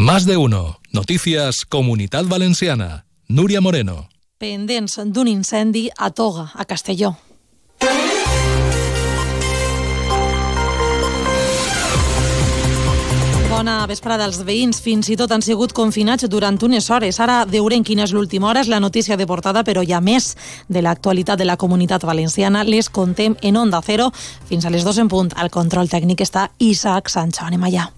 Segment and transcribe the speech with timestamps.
[0.00, 0.78] Más de uno.
[0.92, 3.04] Noticias Comunidad Valenciana.
[3.26, 4.08] Núria Moreno.
[4.38, 7.16] Pendents d'un incendi a Toga, a Castelló.
[13.50, 14.78] Bona vesprada als veïns.
[14.78, 17.18] Fins i tot han sigut confinats durant unes hores.
[17.18, 20.36] Ara veurem quina és l'última hora, és la notícia de portada, però hi ha més
[20.68, 22.62] de l'actualitat de la comunitat valenciana.
[22.62, 24.12] Les contem en Onda Cero
[24.46, 25.34] fins a les dos en punt.
[25.34, 27.50] Al control tècnic està Isaac Sancho.
[27.50, 27.97] Anem allà.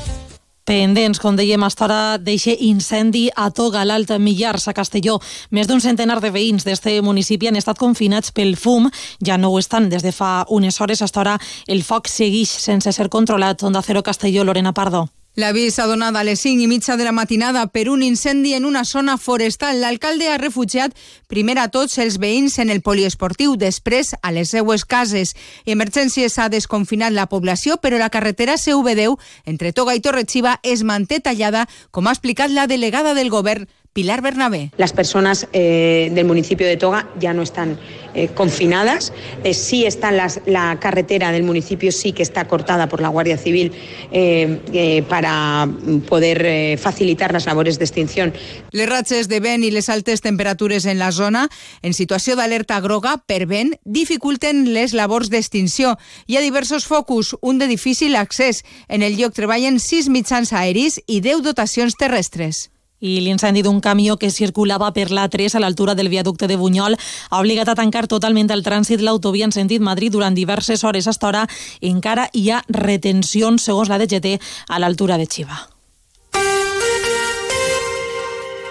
[0.71, 5.17] Pendents, com dèiem, a d'eixe incendi a Toga, l'Alt Millars, a Castelló.
[5.51, 8.87] Més d'un centenar de veïns d'este municipi han estat confinats pel fum.
[9.19, 11.01] Ja no ho estan des de fa unes hores.
[11.01, 13.63] A estora el foc segueix sense ser controlat.
[13.63, 15.09] Onda Cero Castelló, Lorena Pardo.
[15.39, 18.65] L'avís s'ha donat a les 5 i mitja de la matinada per un incendi en
[18.67, 19.79] una zona forestal.
[19.79, 20.91] L'alcalde ha refugiat
[21.31, 25.31] primer a tots els veïns en el poliesportiu, després a les seues cases.
[25.63, 29.15] Emergències ha desconfinat la població, però la carretera CV10
[29.45, 34.21] entre Toga i Torrexiva es manté tallada, com ha explicat la delegada del govern, Pilar
[34.21, 34.71] Bernabé.
[34.77, 37.77] Las personas eh, del municipio de Toga ya no están
[38.13, 39.13] eh, confinadas.
[39.43, 43.37] Eh, sí están las, la carretera del municipio, sí que está cortada por la Guardia
[43.37, 43.71] Civil
[44.11, 45.69] eh, para
[46.07, 48.33] poder facilitar las labores de extinción.
[48.71, 51.47] Les ratxes de vent i les altes temperatures en la zona,
[51.81, 55.95] en situació d'alerta groga per vent, dificulten les labors d'extinció.
[56.27, 58.65] Hi ha diversos focus, un de difícil accés.
[58.87, 62.69] En el lloc treballen sis mitjans aeris i 10 dotacions terrestres
[63.01, 67.41] i l'incendi d'un camió que circulava per l'A3 a l'altura del viaducte de Bunyol ha
[67.41, 71.09] obligat a tancar totalment el trànsit l'autovia en sentit Madrid durant diverses hores.
[71.09, 71.43] A hora
[71.81, 75.59] encara hi ha retencions, segons la DGT, a l'altura de Xiva.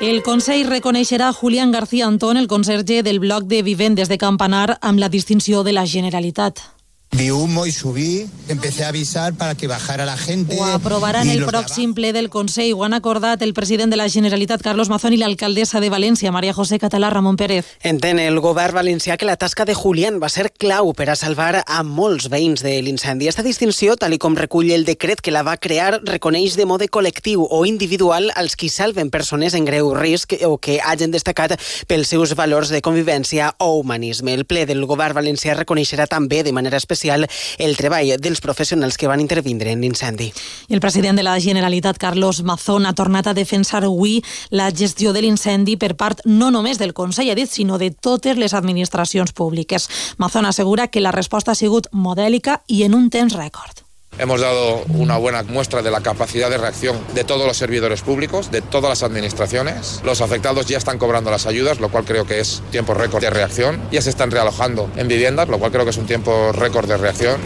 [0.01, 4.99] El Consell reconeixerà Julián García Antón, el conserge del bloc de vivendes de Campanar, amb
[4.99, 6.80] la distinció de la Generalitat.
[7.13, 10.57] Vi humo y subí, empecé a avisar para que bajara la gente.
[10.57, 12.71] Ho aprovaran el pròxim ple del Consell.
[12.79, 16.55] Ho han acordat el president de la Generalitat, Carlos Mazón, i l'alcaldessa de València, Maria
[16.55, 17.67] José Català Ramon Pérez.
[17.83, 21.65] Entén el govern valencià que la tasca de Julián va ser clau per a salvar
[21.67, 23.27] a molts veïns de l'incendi.
[23.27, 27.43] Esta distinció, tal com recull el decret que la va crear, reconeix de mode col·lectiu
[27.43, 31.59] o individual als qui salven persones en greu risc o que hagin destacat
[31.91, 34.33] pels seus valors de convivència o humanisme.
[34.33, 37.29] El ple del govern valencià reconeixerà també de manera especial especial
[37.59, 40.33] el treball dels professionals que van intervindre en l'incendi.
[40.69, 45.23] El president de la Generalitat, Carlos Mazón, ha tornat a defensar avui la gestió de
[45.23, 49.89] l'incendi per part no només del Consell, ha dit, sinó de totes les administracions públiques.
[50.19, 53.90] Mazón assegura que la resposta ha sigut modèlica i en un temps rècord.
[54.19, 58.51] Hemos dado una buena muestra de la capacidad de reacción de todos los servidores públicos,
[58.51, 60.03] de todas las administraciones.
[60.05, 63.31] Los afectados ya están cobrando las ayudas, lo cual creo que es tiempo récord de
[63.31, 63.81] reacción.
[63.91, 66.99] Ya se están realojando en viviendas, lo cual creo que es un tiempo récord de
[66.99, 67.41] reacción.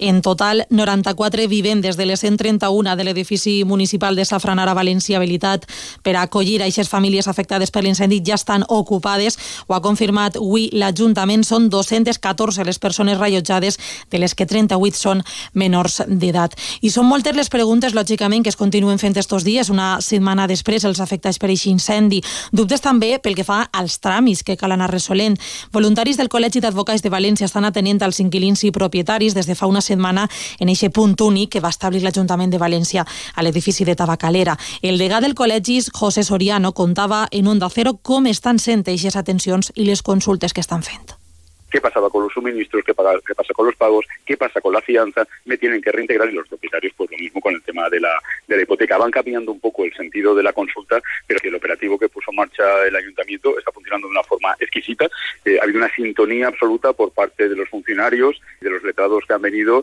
[0.00, 5.68] En total, 94 vivendes de les 131 de l'edifici municipal de Safranar a València habilitat
[6.02, 9.38] per acollir a aquestes famílies afectades per l'incendi ja estan ocupades.
[9.68, 11.44] Ho ha confirmat avui l'Ajuntament.
[11.46, 13.78] Són 214 les persones rellotjades,
[14.10, 15.22] de les que 38 són
[15.54, 16.58] menors d'edat.
[16.82, 20.82] I són moltes les preguntes, lògicament, que es continuen fent estos dies, una setmana després,
[20.84, 22.18] els afectats per aquest incendi.
[22.50, 25.38] Dubtes també pel que fa als tràmits que cal anar resolent.
[25.70, 29.70] Voluntaris del Col·legi d'Advocats de València estan atenent als inquilins i propietaris des de fa
[29.70, 30.28] una setmana
[30.58, 34.56] en eixe punt únic que va establir l'Ajuntament de València a l'edifici de Tabacalera.
[34.82, 39.72] El degà del col·legi, José Soriano, contava en Onda Cero com estan sent aquestes atencions
[39.76, 41.23] i les consultes que estan fent.
[41.74, 43.18] Qué pasaba con los suministros, qué, pasa
[43.52, 46.92] con los pagos, qué pasa con la fianza, me tienen que reintegrar y los propietarios,
[46.96, 48.96] pues lo mismo con el tema de la, de la hipoteca.
[48.96, 52.36] Van cambiando un poco el sentido de la consulta, pero el operativo que puso en
[52.36, 55.08] marcha el ayuntamiento está funcionando de una forma exquisita.
[55.44, 59.34] Eh, ha habido una sintonía absoluta por parte de los funcionarios, de los letrados que
[59.34, 59.82] han venido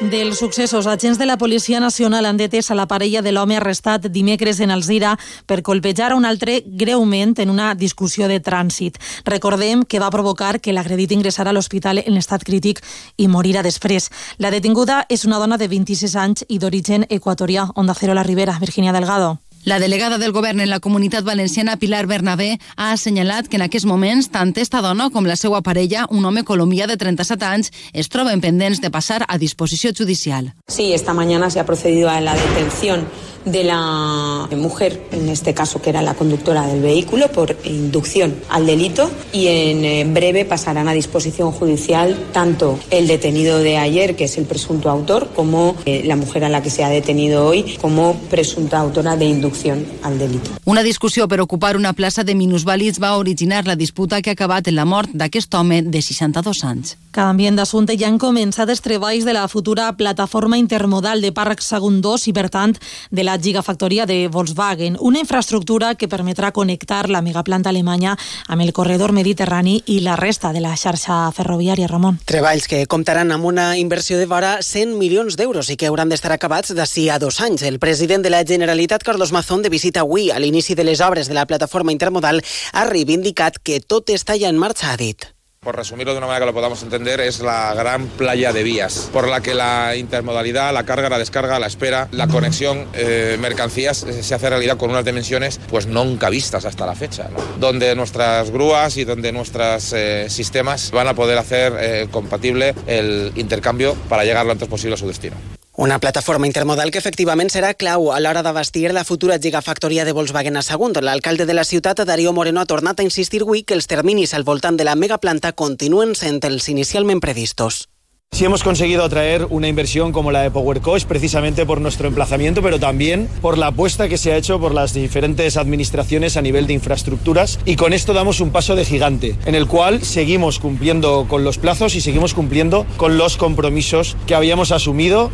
[0.00, 4.06] dels successos, agents de la Policia Nacional han detès a la parella de l'home arrestat
[4.08, 5.16] dimecres en Alzira
[5.46, 8.96] per colpejar un altre greument en una discussió de trànsit.
[9.24, 12.80] Recordem que va provocar que l'agredit ingressara a l'hospital en estat crític
[13.16, 14.10] i morira després.
[14.38, 18.58] La detinguda és una dona de 26 anys i d'origen equatorià, Onda Cero la Ribera,
[18.60, 19.38] Virginia Delgado.
[19.64, 23.84] La delegada del govern en la comunitat valenciana, Pilar Bernabé, ha assenyalat que en aquests
[23.84, 28.08] moments tant esta dona com la seva parella, un home colombià de 37 anys, es
[28.08, 30.54] troben pendents de passar a disposició judicial.
[30.66, 33.04] Sí, esta mañana se ha procedido a la detención
[33.44, 38.66] de la mujer, en este caso que era la conductora del vehículo, por inducción al
[38.66, 44.38] delito y en breve pasarán a disposición judicial tanto el detenido de ayer, que es
[44.38, 48.14] el presunto autor, como eh, la mujer a la que se ha detenido hoy como
[48.30, 50.50] presunta autora de inducción al delito.
[50.64, 54.68] Una discussió per ocupar una plaça de minusvàlids va originar la disputa que ha acabat
[54.68, 56.96] en la mort d'aquest home de 62 anys.
[57.10, 61.96] Canvient d'assumpte, ja han començat els treballs de la futura plataforma intermodal de Parc Segon
[62.04, 62.76] 2 i, per tant,
[63.10, 68.14] de la gigafactoria de Volkswagen, una infraestructura que permetrà connectar la megaplanta alemanya
[68.46, 72.20] amb el corredor mediterrani i la resta de la xarxa ferroviària, Ramon.
[72.30, 76.30] Treballs que comptaran amb una inversió de vora 100 milions d'euros i que hauran d'estar
[76.36, 77.66] acabats d'ací a dos anys.
[77.66, 81.26] El president de la Generalitat, Carlos Mazón, de visita avui a l'inici de les obres
[81.26, 82.38] de la plataforma intermodal,
[82.70, 85.26] ha reivindicat que tot està ja en marxa, ha dit.
[85.62, 89.10] Por resumirlo de una manera que lo podamos entender, es la gran playa de vías
[89.12, 94.04] por la que la intermodalidad, la carga, la descarga, la espera, la conexión eh, mercancías
[94.04, 97.44] eh, se hace realidad con unas dimensiones pues nunca vistas hasta la fecha, ¿no?
[97.58, 103.94] donde nuestras grúas y donde nuestros eh, sistemas van a poder hacer compatible el intercambio
[104.08, 105.36] para llegar lo antes posible a su destino.
[105.76, 110.12] Una plataforma intermodal que efectivament serà clau a l'hora de vestir la futura gigafactoria de
[110.12, 110.98] Volkswagen a Sagunt.
[111.00, 114.44] L'alcalde de la ciutat, Darío Moreno, ha tornat a insistir avui que els terminis al
[114.44, 117.86] voltant de la megaplanta continuen sent els inicialment previstos.
[118.32, 122.62] Si hemos conseguido atraer una inversión como la de PowerCo es precisamente por nuestro emplazamiento,
[122.62, 126.66] pero también por la apuesta que se ha hecho por las diferentes administraciones a nivel
[126.66, 131.26] de infraestructuras y con esto damos un paso de gigante en el cual seguimos cumpliendo
[131.28, 135.30] con los plazos y seguimos cumpliendo con los compromisos que habíamos asumido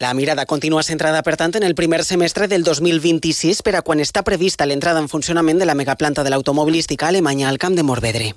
[0.00, 3.98] La mirada continua centrada, per tant, en el primer semestre del 2026 per a quan
[3.98, 8.28] està prevista l'entrada en funcionament de la megaplanta de l'automobilística alemanya al Camp de Morvedre.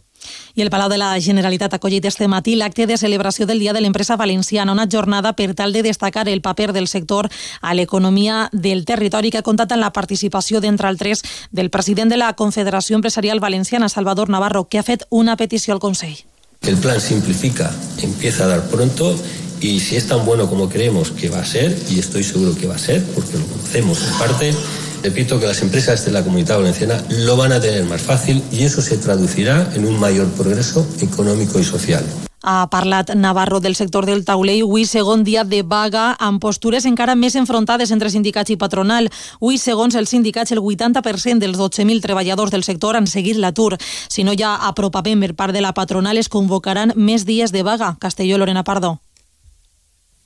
[0.55, 3.75] I el Palau de la Generalitat ha acollit este matí l'acte de celebració del Dia
[3.77, 7.29] de l'Empresa Valenciana, una jornada per tal de destacar el paper del sector
[7.61, 11.21] a l'economia del territori que ha comptat amb la participació, d'entre altres,
[11.51, 15.79] del president de la Confederació Empresarial Valenciana, Salvador Navarro, que ha fet una petició al
[15.79, 16.17] Consell.
[16.61, 17.69] El plan simplifica,
[18.01, 19.15] empieza a dar pronto
[19.61, 22.67] y si es tan bueno como creemos que va a ser, y estoy seguro que
[22.67, 24.53] va a ser, porque lo conocemos en parte,
[25.03, 28.63] repito que las empresas de la comunidad valenciana lo van a tener más fácil y
[28.63, 32.03] eso se traducirá en un mayor progreso económico y social.
[32.43, 34.63] Ha parlat Navarro del sector del taulell.
[34.63, 39.11] Avui, segon dia de vaga, amb postures encara més enfrontades entre sindicats i patronal.
[39.37, 43.77] Avui, segons els sindicats, el 80% dels 12.000 treballadors del sector han seguit l'atur.
[44.09, 47.61] Si no hi ha apropament per part de la patronal, es convocaran més dies de
[47.61, 47.95] vaga.
[48.01, 48.97] Castelló, Lorena Pardo.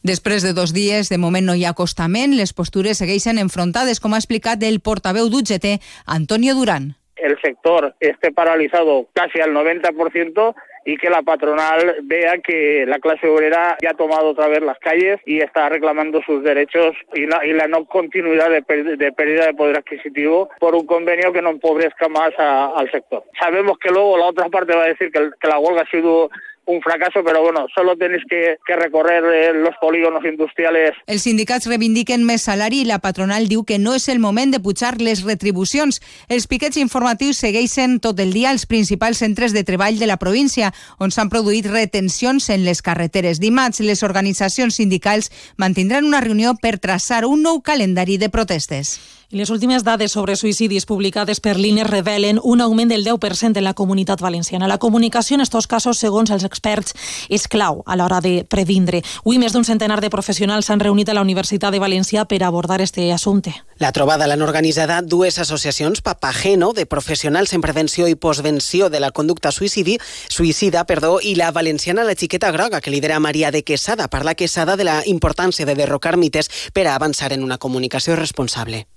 [0.05, 4.13] Després de dos dies, de moment no hi ha acostament, les postures segueixen enfrontades, com
[4.13, 6.91] ha explicat el portaveu d'UGT, Antonio Durán.
[7.17, 10.53] El sector esté paralizado casi al 90%
[10.85, 14.77] y que la patronal vea que la clase obrera ya ha tomado otra vez las
[14.77, 18.61] calles y está reclamando sus derechos y la, y la no continuidad de,
[18.97, 23.23] de, pérdida de poder adquisitivo por un convenio que no empobrezca más a, al sector.
[23.39, 26.29] Sabemos que luego la otra parte va a decir que, que la huelga ha sido
[26.67, 30.91] un fracaso, pero bueno, solo tenéis que, que recorrer eh, los polígonos industriales.
[31.07, 34.61] Els sindicats reivindiquen més salari i la patronal diu que no és el moment de
[34.63, 36.01] pujar les retribucions.
[36.29, 40.71] Els piquets informatius segueixen tot el dia als principals centres de treball de la província,
[40.97, 43.39] on s'han produït retencions en les carreteres.
[43.39, 48.97] Dimarts, les organitzacions sindicals mantindran una reunió per traçar un nou calendari de protestes.
[49.33, 53.65] I les últimes dades sobre suïcidis publicades per l'INE revelen un augment del 10% en
[53.65, 54.67] la comunitat valenciana.
[54.69, 56.95] La comunicació en aquests casos, segons els experts,
[57.29, 59.03] és clau a l'hora de previndre.
[59.25, 62.81] Avui més d'un centenar de professionals s'han reunit a la Universitat de València per abordar
[62.81, 63.53] este assumpte.
[63.77, 69.11] La trobada l'han organitzada dues associacions, Papageno, de professionals en prevenció i postvenció de la
[69.11, 69.97] conducta suïcidi,
[70.29, 74.07] suïcida perdó, i la valenciana La Xiqueta Groga, que lidera Maria de Quesada.
[74.07, 78.87] Parla Quesada de la importància de derrocar mites per a avançar en una comunicació responsable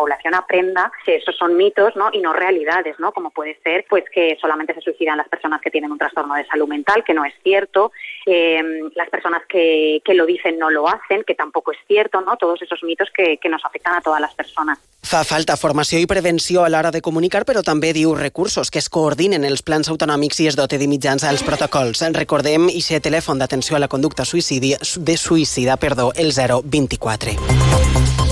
[0.00, 2.08] población aprenda que esos son mitos ¿no?
[2.12, 3.12] y no realidades, ¿no?
[3.12, 6.46] como puede ser pues que solamente se suicidan las personas que tienen un trastorno de
[6.46, 7.92] salud mental, que no es cierto,
[8.24, 8.62] eh,
[8.94, 12.36] las personas que, que, lo dicen no lo hacen, que tampoco es cierto, ¿no?
[12.36, 14.78] todos esos mitos que, que nos afectan a todas las personas.
[15.00, 18.90] Fa falta formació i prevenció a l'hora de comunicar, però també diu recursos que es
[18.92, 22.04] coordinen els plans autonòmics i es dote de mitjans als protocols.
[22.14, 28.29] Recordem i ser telèfon d'atenció a la conducta suïcidi, de suïcida, perdó, el 024.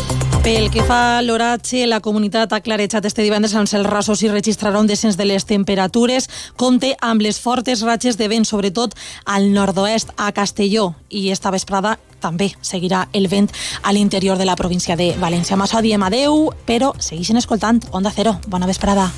[0.48, 4.30] Pel que fa a l'oratge, la comunitat ha clarejat este divendres amb els rasos i
[4.32, 6.24] registrarà un descens de les temperatures.
[6.56, 10.94] Compte amb les fortes ratxes de vent, sobretot al nord-oest, a Castelló.
[11.10, 13.52] I esta vesprada també seguirà el vent
[13.82, 15.60] a l'interior de la província de València.
[15.60, 18.38] Això diem adeu, però segueixen escoltant Onda Cero.
[18.48, 19.10] Bona vesprada.